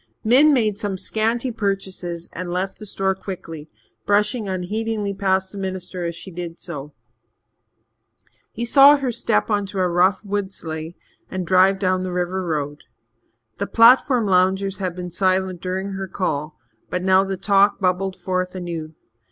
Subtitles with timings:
[0.23, 3.69] Min made some scanty purchases and left the store quickly,
[4.03, 6.91] brushing unheedingly past the minister as she did so.
[8.51, 10.95] He saw her step on a rough wood sleigh
[11.29, 12.81] and drive down the river road.
[13.59, 16.57] The platform loungers had been silent during her call,
[16.89, 18.95] but now the talk bubbled forth anew.